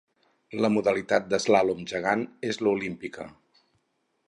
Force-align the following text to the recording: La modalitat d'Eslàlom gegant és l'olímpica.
La 0.65 0.71
modalitat 0.75 1.27
d'Eslàlom 1.33 1.85
gegant 1.93 2.25
és 2.51 2.61
l'olímpica. 2.69 3.29